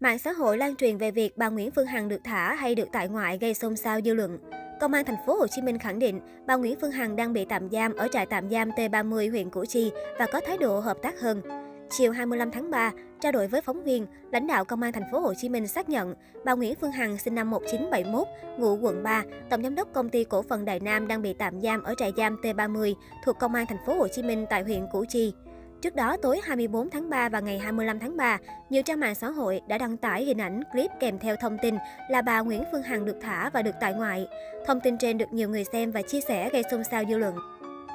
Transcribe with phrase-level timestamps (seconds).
[0.00, 2.88] Mạng xã hội lan truyền về việc bà Nguyễn Phương Hằng được thả hay được
[2.92, 4.38] tại ngoại gây xôn xao dư luận.
[4.80, 7.44] Công an thành phố Hồ Chí Minh khẳng định bà Nguyễn Phương Hằng đang bị
[7.44, 10.98] tạm giam ở trại tạm giam T30 huyện Củ Chi và có thái độ hợp
[11.02, 11.42] tác hơn.
[11.90, 15.20] Chiều 25 tháng 3, trao đổi với phóng viên, lãnh đạo Công an thành phố
[15.20, 18.26] Hồ Chí Minh xác nhận bà Nguyễn Phương Hằng sinh năm 1971,
[18.58, 21.60] ngụ quận 3, tổng giám đốc công ty cổ phần Đại Nam đang bị tạm
[21.60, 22.94] giam ở trại giam T30
[23.24, 25.32] thuộc Công an thành phố Hồ Chí Minh tại huyện Củ Chi.
[25.82, 28.38] Trước đó, tối 24 tháng 3 và ngày 25 tháng 3,
[28.70, 31.74] nhiều trang mạng xã hội đã đăng tải hình ảnh clip kèm theo thông tin
[32.10, 34.28] là bà Nguyễn Phương Hằng được thả và được tại ngoại.
[34.66, 37.34] Thông tin trên được nhiều người xem và chia sẻ gây xôn xao dư luận.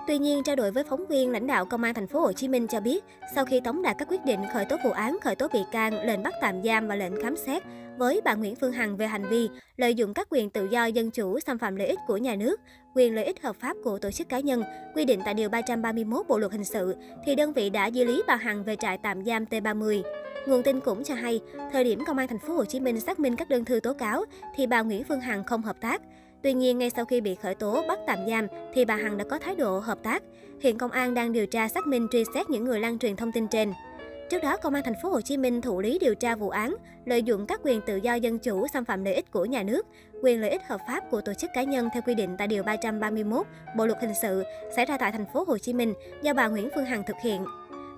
[0.07, 2.47] Tuy nhiên, trao đổi với phóng viên, lãnh đạo Công an thành phố Hồ Chí
[2.47, 3.03] Minh cho biết,
[3.35, 6.05] sau khi tống đạt các quyết định khởi tố vụ án, khởi tố bị can,
[6.05, 7.63] lệnh bắt tạm giam và lệnh khám xét
[7.97, 11.11] với bà Nguyễn Phương Hằng về hành vi lợi dụng các quyền tự do dân
[11.11, 12.59] chủ xâm phạm lợi ích của nhà nước,
[12.95, 14.63] quyền lợi ích hợp pháp của tổ chức cá nhân,
[14.95, 16.95] quy định tại điều 331 Bộ luật hình sự,
[17.25, 20.01] thì đơn vị đã di lý bà Hằng về trại tạm giam T30.
[20.45, 23.19] Nguồn tin cũng cho hay, thời điểm công an thành phố Hồ Chí Minh xác
[23.19, 26.01] minh các đơn thư tố cáo thì bà Nguyễn Phương Hằng không hợp tác.
[26.43, 29.25] Tuy nhiên, ngay sau khi bị khởi tố bắt tạm giam thì bà Hằng đã
[29.29, 30.23] có thái độ hợp tác.
[30.61, 33.31] Hiện công an đang điều tra xác minh truy xét những người lan truyền thông
[33.31, 33.73] tin trên.
[34.29, 36.75] Trước đó, Công an thành phố Hồ Chí Minh thụ lý điều tra vụ án
[37.05, 39.87] lợi dụng các quyền tự do dân chủ xâm phạm lợi ích của nhà nước,
[40.23, 42.63] quyền lợi ích hợp pháp của tổ chức cá nhân theo quy định tại điều
[42.63, 44.43] 331 Bộ luật hình sự
[44.75, 47.45] xảy ra tại thành phố Hồ Chí Minh do bà Nguyễn Phương Hằng thực hiện.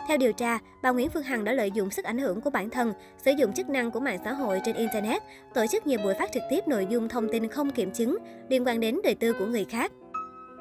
[0.08, 2.70] Theo điều tra, bà Nguyễn Phương Hằng đã lợi dụng sức ảnh hưởng của bản
[2.70, 2.94] thân,
[3.26, 5.22] sử dụng chức năng của mạng xã hội trên Internet,
[5.54, 8.18] tổ chức nhiều buổi phát trực tiếp nội dung thông tin không kiểm chứng
[8.50, 9.92] liên quan đến đời tư của người khác.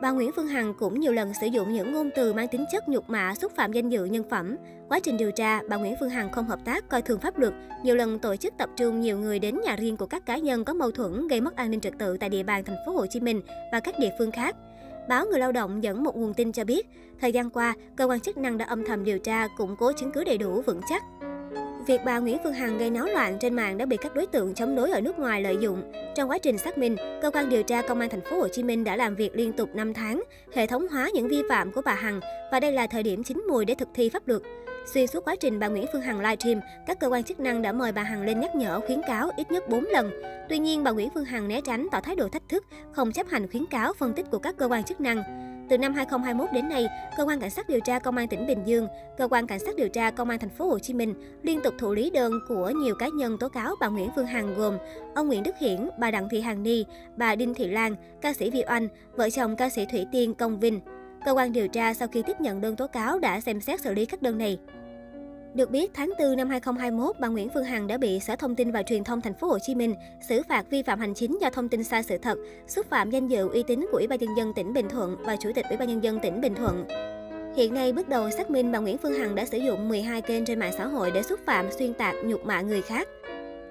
[0.02, 2.88] Bà Nguyễn Phương Hằng cũng nhiều lần sử dụng những ngôn từ mang tính chất
[2.88, 4.56] nhục mạ, xúc phạm danh dự nhân phẩm.
[4.88, 7.52] Quá trình điều tra, bà Nguyễn Phương Hằng không hợp tác, coi thường pháp luật,
[7.82, 10.64] nhiều lần tổ chức tập trung nhiều người đến nhà riêng của các cá nhân
[10.64, 13.06] có mâu thuẫn gây mất an ninh trật tự tại địa bàn thành phố Hồ
[13.06, 13.40] Chí Minh
[13.72, 14.56] và các địa phương khác.
[15.08, 16.86] Báo Người Lao động dẫn một nguồn tin cho biết,
[17.20, 20.12] thời gian qua, cơ quan chức năng đã âm thầm điều tra, củng cố chứng
[20.12, 21.02] cứ đầy đủ vững chắc.
[21.86, 24.54] Việc bà Nguyễn Phương Hằng gây náo loạn trên mạng đã bị các đối tượng
[24.54, 25.92] chống đối ở nước ngoài lợi dụng.
[26.14, 28.62] Trong quá trình xác minh, cơ quan điều tra công an thành phố Hồ Chí
[28.62, 30.22] Minh đã làm việc liên tục 5 tháng,
[30.54, 32.20] hệ thống hóa những vi phạm của bà Hằng
[32.52, 34.42] và đây là thời điểm chín mùi để thực thi pháp luật.
[34.84, 37.72] Xuyên suốt quá trình bà Nguyễn Phương Hằng livestream, các cơ quan chức năng đã
[37.72, 40.10] mời bà Hằng lên nhắc nhở khuyến cáo ít nhất 4 lần.
[40.48, 43.26] Tuy nhiên, bà Nguyễn Phương Hằng né tránh tỏ thái độ thách thức, không chấp
[43.28, 45.44] hành khuyến cáo phân tích của các cơ quan chức năng.
[45.68, 46.86] Từ năm 2021 đến nay,
[47.16, 49.76] cơ quan cảnh sát điều tra công an tỉnh Bình Dương, cơ quan cảnh sát
[49.76, 52.70] điều tra công an thành phố Hồ Chí Minh liên tục thụ lý đơn của
[52.70, 54.78] nhiều cá nhân tố cáo bà Nguyễn Phương Hằng gồm
[55.14, 56.84] ông Nguyễn Đức Hiển, bà Đặng Thị Hằng Ni,
[57.16, 60.60] bà Đinh Thị Lan, ca sĩ Vi Oanh, vợ chồng ca sĩ Thủy Tiên Công
[60.60, 60.80] Vinh.
[61.24, 63.94] Cơ quan điều tra sau khi tiếp nhận đơn tố cáo đã xem xét xử
[63.94, 64.58] lý các đơn này.
[65.54, 68.70] Được biết, tháng 4 năm 2021, bà Nguyễn Phương Hằng đã bị Sở Thông tin
[68.70, 69.94] và Truyền thông Thành phố Hồ Chí Minh
[70.28, 73.28] xử phạt vi phạm hành chính do thông tin sai sự thật, xúc phạm danh
[73.28, 75.76] dự uy tín của Ủy ban nhân dân tỉnh Bình Thuận và Chủ tịch Ủy
[75.76, 76.84] ban nhân dân tỉnh Bình Thuận.
[77.56, 80.44] Hiện nay, bước đầu xác minh bà Nguyễn Phương Hằng đã sử dụng 12 kênh
[80.44, 83.08] trên mạng xã hội để xúc phạm, xuyên tạc, nhục mạ người khác.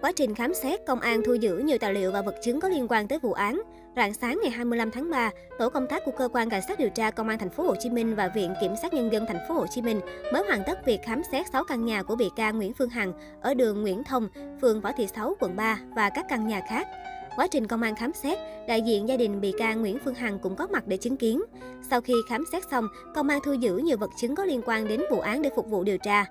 [0.03, 2.69] Quá trình khám xét, công an thu giữ nhiều tài liệu và vật chứng có
[2.69, 3.61] liên quan tới vụ án.
[3.95, 6.89] Rạng sáng ngày 25 tháng 3, tổ công tác của cơ quan cảnh sát điều
[6.89, 9.39] tra công an thành phố Hồ Chí Minh và viện kiểm sát nhân dân thành
[9.47, 9.99] phố Hồ Chí Minh
[10.33, 13.13] mới hoàn tất việc khám xét 6 căn nhà của bị can Nguyễn Phương Hằng
[13.41, 14.27] ở đường Nguyễn Thông,
[14.61, 16.87] phường Võ Thị Sáu, quận 3 và các căn nhà khác.
[17.35, 18.37] Quá trình công an khám xét,
[18.67, 21.43] đại diện gia đình bị can Nguyễn Phương Hằng cũng có mặt để chứng kiến.
[21.89, 24.87] Sau khi khám xét xong, công an thu giữ nhiều vật chứng có liên quan
[24.87, 26.25] đến vụ án để phục vụ điều tra.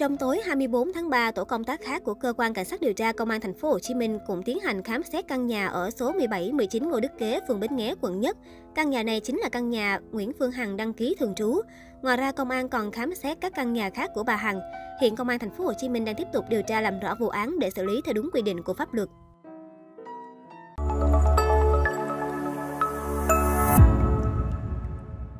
[0.00, 2.92] Trong tối 24 tháng 3, tổ công tác khác của cơ quan cảnh sát điều
[2.92, 5.66] tra công an thành phố Hồ Chí Minh cũng tiến hành khám xét căn nhà
[5.66, 8.36] ở số 17 19 Ngô Đức Kế, phường Bến Nghé, quận Nhất.
[8.74, 11.60] Căn nhà này chính là căn nhà Nguyễn Phương Hằng đăng ký thường trú.
[12.02, 14.60] Ngoài ra, công an còn khám xét các căn nhà khác của bà Hằng.
[15.00, 17.14] Hiện công an thành phố Hồ Chí Minh đang tiếp tục điều tra làm rõ
[17.20, 19.08] vụ án để xử lý theo đúng quy định của pháp luật.